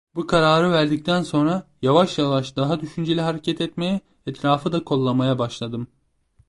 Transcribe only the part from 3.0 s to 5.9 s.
hareket etmeye, etrafı da kollamaya başladım.